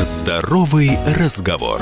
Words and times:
Здоровый 0.00 0.96
разговор. 1.16 1.80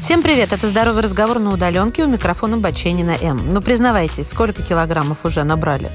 Всем 0.00 0.22
привет, 0.22 0.54
это 0.54 0.66
«Здоровый 0.66 1.02
разговор» 1.02 1.38
на 1.38 1.52
удаленке 1.52 2.04
у 2.04 2.08
микрофона 2.08 2.56
Баченина 2.56 3.16
М. 3.20 3.50
Ну, 3.52 3.60
признавайтесь, 3.60 4.30
сколько 4.30 4.62
килограммов 4.62 5.26
уже 5.26 5.44
набрали? 5.44 5.90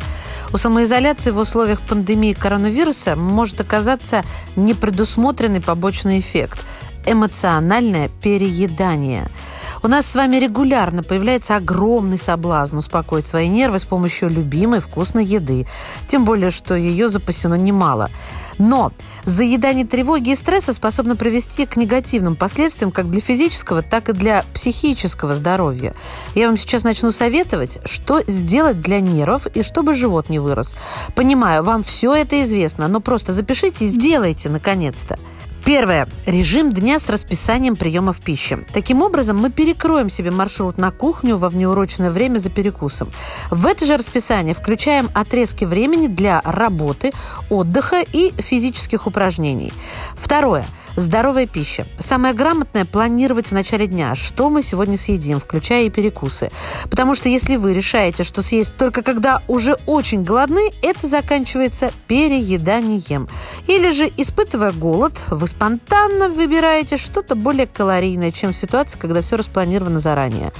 У 0.53 0.57
самоизоляции 0.57 1.31
в 1.31 1.39
условиях 1.39 1.81
пандемии 1.81 2.33
коронавируса 2.33 3.15
может 3.15 3.59
оказаться 3.59 4.23
непредусмотренный 4.55 5.59
побочный 5.59 6.19
эффект– 6.19 6.63
эмоциональное 7.07 8.09
переедание– 8.21 9.27
у 9.85 9.87
нас 9.87 10.07
с 10.07 10.15
вами 10.15 10.37
регулярно 10.37 11.03
появляется 11.03 11.55
огромный 11.55 12.17
соблазн 12.17 12.77
успокоить 12.77 13.27
свои 13.27 13.47
нервы 13.47 13.77
с 13.77 13.85
помощью 13.85 14.31
любимой 14.31 14.79
вкусной 14.79 15.23
еды. 15.23 15.67
Тем 16.07 16.25
более, 16.25 16.49
что 16.49 16.73
ее 16.73 17.07
запасено 17.07 17.53
немало. 17.53 18.09
Но 18.57 18.91
заедание 19.25 19.85
тревоги 19.85 20.31
и 20.31 20.35
стресса 20.35 20.73
способно 20.73 21.15
привести 21.15 21.67
к 21.67 21.77
негативным 21.77 22.35
последствиям 22.35 22.89
как 22.89 23.11
для 23.11 23.21
физического, 23.21 23.83
так 23.83 24.09
и 24.09 24.13
для 24.13 24.43
психического 24.55 25.35
здоровья. 25.35 25.93
Я 26.33 26.47
вам 26.47 26.57
сейчас 26.57 26.83
начну 26.83 27.11
советовать, 27.11 27.77
что 27.85 28.23
сделать 28.25 28.81
для 28.81 29.01
нервов 29.01 29.45
и 29.45 29.61
чтобы 29.61 29.93
живот 29.93 30.29
не 30.29 30.39
вырос. 30.39 30.75
Понимаю, 31.13 31.63
вам 31.63 31.83
все 31.83 32.15
это 32.15 32.41
известно, 32.41 32.87
но 32.87 33.01
просто 33.01 33.33
запишите 33.33 33.85
и 33.85 33.87
сделайте 33.87 34.49
наконец-то. 34.49 35.19
Первое. 35.65 36.07
Режим 36.27 36.71
дня 36.71 36.99
с 36.99 37.09
расписанием 37.09 37.75
приемов 37.75 38.21
пищи. 38.21 38.63
Таким 38.71 39.01
образом, 39.01 39.37
мы 39.37 39.49
перекроем 39.49 40.09
себе 40.09 40.29
маршрут 40.29 40.77
на 40.77 40.91
кухню 40.91 41.37
во 41.37 41.49
внеурочное 41.49 42.11
время 42.11 42.37
за 42.37 42.51
перекусом. 42.51 43.09
В 43.49 43.65
это 43.65 43.83
же 43.83 43.97
расписание 43.97 44.53
включаем 44.53 45.09
отрезки 45.15 45.65
времени 45.65 46.05
для 46.05 46.39
работы, 46.45 47.13
отдыха 47.49 48.01
и 48.01 48.31
физических 48.39 49.07
упражнений. 49.07 49.73
Второе. 50.15 50.67
Здоровая 50.95 51.45
пища. 51.45 51.85
Самое 51.99 52.33
грамотное– 52.33 52.85
планировать 52.91 53.47
в 53.47 53.51
начале 53.51 53.85
дня, 53.85 54.15
что 54.15 54.49
мы 54.49 54.63
сегодня 54.63 54.97
съедим, 54.97 55.41
включая 55.41 55.83
и 55.83 55.89
перекусы. 55.89 56.49
Потому 56.89 57.15
что 57.15 57.27
если 57.27 57.57
вы 57.57 57.73
решаете, 57.73 58.23
что 58.23 58.41
съесть 58.41 58.75
только 58.77 59.01
когда 59.01 59.41
уже 59.47 59.77
очень 59.85 60.23
голодны, 60.23 60.71
это 60.81 61.07
заканчивается 61.07 61.91
перееданием. 62.07 63.27
Или 63.67 63.91
же, 63.91 64.09
испытывая 64.15 64.71
голод, 64.71 65.19
вы 65.29 65.47
спонтанно 65.47 66.29
выбираете 66.29 66.95
что-то 66.95 67.35
более 67.35 67.67
калорийное, 67.67 68.31
чем 68.31 68.53
в 68.53 68.55
ситуации, 68.55 68.97
когда 68.97 69.19
все 69.19 69.35
распланировано 69.35 69.99
заранее. 69.99 70.53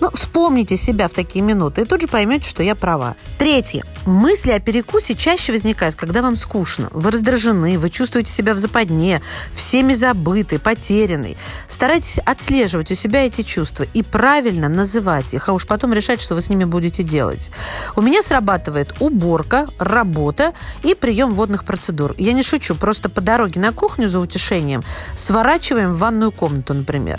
Но 0.00 0.10
вспомните 0.12 0.76
себя 0.76 1.08
в 1.08 1.12
такие 1.12 1.44
минуты 1.44 1.82
и 1.82 1.84
тут 1.84 2.00
же 2.00 2.06
поймете, 2.06 2.48
что 2.48 2.62
я 2.62 2.76
права. 2.76 3.16
Третье. 3.38 3.84
Мысли 4.06 4.52
о 4.52 4.60
перекусе 4.60 5.16
чаще 5.16 5.50
возникают, 5.50 5.96
когда 5.96 6.22
вам 6.22 6.36
скучно. 6.36 6.88
Вы 6.92 7.10
раздражены, 7.10 7.76
вы 7.76 7.90
чувствуете 7.90 8.30
себя 8.30 8.54
в 8.54 8.58
западне, 8.58 9.20
все 9.52 9.79
всеми 9.80 9.94
забытый, 9.94 10.58
потерянный. 10.58 11.38
Старайтесь 11.66 12.18
отслеживать 12.18 12.92
у 12.92 12.94
себя 12.94 13.24
эти 13.24 13.40
чувства 13.40 13.86
и 13.94 14.02
правильно 14.02 14.68
называть 14.68 15.32
их, 15.32 15.48
а 15.48 15.54
уж 15.54 15.66
потом 15.66 15.94
решать, 15.94 16.20
что 16.20 16.34
вы 16.34 16.42
с 16.42 16.50
ними 16.50 16.64
будете 16.64 17.02
делать. 17.02 17.50
У 17.96 18.02
меня 18.02 18.20
срабатывает 18.20 18.92
уборка, 19.00 19.66
работа 19.78 20.52
и 20.82 20.94
прием 20.94 21.32
водных 21.32 21.64
процедур. 21.64 22.14
Я 22.18 22.34
не 22.34 22.42
шучу, 22.42 22.74
просто 22.74 23.08
по 23.08 23.22
дороге 23.22 23.58
на 23.58 23.72
кухню 23.72 24.10
за 24.10 24.20
утешением 24.20 24.84
сворачиваем 25.14 25.94
в 25.94 25.98
ванную 25.98 26.30
комнату, 26.30 26.74
например. 26.74 27.18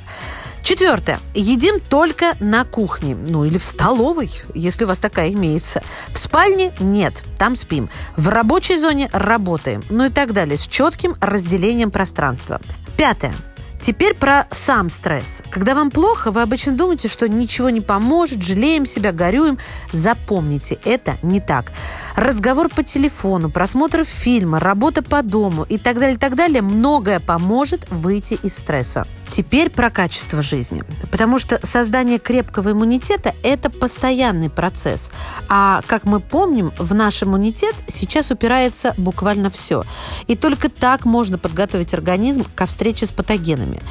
Четвертое. 0.72 1.20
Едим 1.34 1.82
только 1.82 2.38
на 2.40 2.64
кухне, 2.64 3.14
ну 3.14 3.44
или 3.44 3.58
в 3.58 3.64
столовой, 3.66 4.32
если 4.54 4.86
у 4.86 4.88
вас 4.88 5.00
такая 5.00 5.30
имеется. 5.34 5.84
В 6.14 6.18
спальне 6.18 6.72
нет, 6.80 7.26
там 7.38 7.58
спим. 7.58 7.90
В 8.16 8.30
рабочей 8.30 8.78
зоне 8.78 9.10
работаем, 9.12 9.84
ну 9.90 10.06
и 10.06 10.10
так 10.10 10.32
далее, 10.32 10.58
с 10.58 10.66
четким 10.66 11.18
разделением 11.20 11.92
пространства. 11.92 12.62
Пятое. 12.96 13.36
Теперь 13.82 14.14
про 14.14 14.48
сам 14.50 14.90
стресс. 14.90 15.44
Когда 15.50 15.76
вам 15.76 15.92
плохо, 15.92 16.32
вы 16.32 16.42
обычно 16.42 16.72
думаете, 16.72 17.10
что 17.10 17.28
ничего 17.28 17.70
не 17.70 17.82
поможет, 17.82 18.42
жалеем 18.42 18.86
себя, 18.86 19.12
горюем. 19.12 19.58
Запомните, 19.92 20.80
это 20.86 21.18
не 21.22 21.42
так. 21.42 21.74
Разговор 22.16 22.70
по 22.70 22.82
телефону, 22.82 23.50
просмотр 23.50 24.06
фильма, 24.06 24.58
работа 24.58 25.04
по 25.04 25.22
дому 25.22 25.64
и 25.64 25.78
так 25.78 26.00
далее, 26.00 26.18
так 26.18 26.36
далее, 26.36 26.62
многое 26.62 27.20
поможет 27.20 27.90
выйти 27.90 28.36
из 28.42 28.58
стресса. 28.58 29.06
Теперь 29.32 29.70
про 29.70 29.90
качество 29.90 30.42
жизни. 30.42 30.84
Потому 31.10 31.40
что 31.40 31.58
создание 31.66 32.20
крепкого 32.20 32.74
иммунитета– 32.74 33.34
это 33.44 33.70
постоянный 33.70 34.50
процесс. 34.50 35.10
А, 35.48 35.82
как 35.88 36.04
мы 36.04 36.20
помним, 36.20 36.74
в 36.78 36.94
наш 36.94 37.24
иммунитет 37.24 37.74
сейчас 37.88 38.30
упирается 38.30 38.94
буквально 38.98 39.50
все. 39.50 39.84
И 40.28 40.36
только 40.36 40.68
так 40.68 41.06
можно 41.06 41.38
подготовить 41.38 41.94
организм 41.94 42.46
ко 42.56 42.66
встрече 42.66 43.06
с 43.06 43.12
патогенами. 43.14 43.82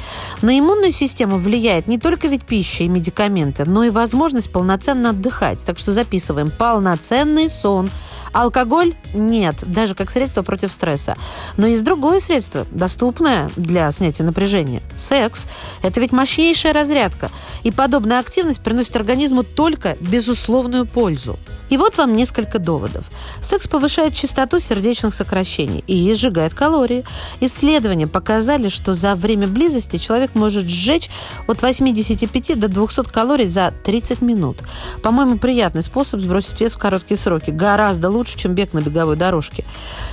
На 0.43 0.59
иммунную 0.59 0.91
систему 0.91 1.39
влияет 1.39 1.87
не 1.87 1.97
только 1.97 2.27
ведь 2.27 2.43
пища 2.43 2.83
и 2.83 2.87
медикаменты, 2.87 3.65
но 3.65 3.83
и 3.83 3.89
возможность 3.89 4.51
полноценно 4.51 5.09
отдыхать. 5.09 5.65
Так 5.65 5.79
что 5.79 5.91
записываем 5.91 6.51
полноценный 6.51 7.49
сон– 7.49 7.89
Алкоголь 8.33 8.93
нет, 9.13 9.63
даже 9.65 9.95
как 9.95 10.09
средство 10.09 10.41
против 10.41 10.71
стресса. 10.71 11.15
Но 11.57 11.67
есть 11.67 11.83
другое 11.83 12.19
средство, 12.19 12.65
доступное 12.71 13.49
для 13.55 13.91
снятия 13.91 14.25
напряжения. 14.25 14.81
Секс. 14.97 15.47
Это 15.81 15.99
ведь 15.99 16.11
мощнейшая 16.11 16.73
разрядка. 16.73 17.29
И 17.63 17.71
подобная 17.71 18.19
активность 18.19 18.61
приносит 18.61 18.95
организму 18.95 19.43
только 19.43 19.97
безусловную 19.99 20.85
пользу. 20.85 21.37
И 21.71 21.77
вот 21.77 21.97
вам 21.97 22.13
несколько 22.13 22.59
доводов. 22.59 23.05
Секс 23.41 23.65
повышает 23.65 24.13
частоту 24.13 24.59
сердечных 24.59 25.13
сокращений 25.13 25.85
и 25.87 26.13
сжигает 26.13 26.53
калории. 26.53 27.05
Исследования 27.39 28.07
показали, 28.07 28.67
что 28.67 28.93
за 28.93 29.15
время 29.15 29.47
близости 29.47 29.95
человек 29.95 30.35
может 30.35 30.65
сжечь 30.67 31.09
от 31.47 31.61
85 31.61 32.59
до 32.59 32.67
200 32.67 33.03
калорий 33.09 33.47
за 33.47 33.73
30 33.85 34.21
минут. 34.21 34.57
По-моему, 35.01 35.37
приятный 35.37 35.81
способ 35.81 36.19
сбросить 36.19 36.59
вес 36.59 36.75
в 36.75 36.77
короткие 36.77 37.17
сроки. 37.17 37.51
Гораздо 37.51 38.09
лучше, 38.09 38.37
чем 38.37 38.53
бег 38.53 38.73
на 38.73 38.81
беговой 38.81 39.15
дорожке. 39.15 39.63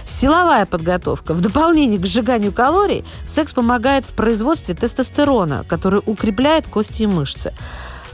Силовая 0.06 0.64
подготовка. 0.64 1.34
В 1.34 1.40
дополнение 1.40 1.98
к 1.98 2.06
сжиганию 2.06 2.52
калорий, 2.52 3.04
секс 3.26 3.52
помогает 3.52 4.06
в 4.06 4.10
производстве 4.10 4.76
тестостерона, 4.76 5.64
который 5.66 6.02
укрепляет 6.06 6.68
кости 6.68 7.02
и 7.02 7.06
мышцы. 7.08 7.52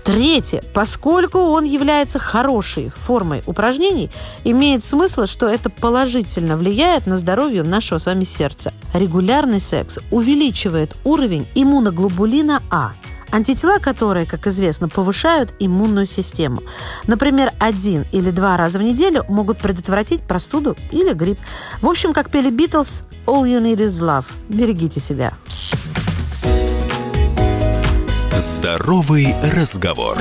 Третье. 0.05 0.63
Поскольку 0.75 1.39
он 1.39 1.65
является 1.65 2.19
хорошей 2.19 2.91
формой 2.91 3.43
упражнений, 3.47 4.11
имеет 4.45 4.85
смысл, 4.85 5.25
что 5.25 5.49
это 5.49 5.71
положительно 5.71 6.59
влияет 6.59 7.07
на 7.07 7.17
здоровье 7.17 7.63
нашего 7.63 7.97
с 7.97 8.05
вами 8.05 8.25
сердца. 8.25 8.75
Регулярный 8.93 9.61
секс 9.61 9.99
увеличивает 10.11 10.95
уровень 11.05 11.49
иммуноглобулина 11.55 12.63
А, 12.71 12.93
антитела 13.31 13.79
которые, 13.79 14.27
как 14.27 14.47
известно, 14.47 14.91
повышают 14.91 15.55
иммунную 15.59 16.05
систему. 16.05 16.63
Например, 17.07 17.51
один 17.59 18.05
или 18.13 18.31
два 18.31 18.59
раза 18.59 18.79
в 18.79 18.83
неделю 18.83 19.25
могут 19.29 19.57
предотвратить 19.57 20.21
простуду 20.21 20.77
или 20.93 21.15
грипп. 21.15 21.39
В 21.81 21.89
общем, 21.89 22.13
как 22.13 22.31
пели 22.31 22.51
Битлз, 22.51 23.05
«All 23.25 23.45
you 23.45 23.59
need 23.59 23.79
is 23.79 24.03
love». 24.03 24.27
Берегите 24.51 25.01
себя. 25.01 25.33
Здоровый 28.45 29.35
разговор. 29.55 30.19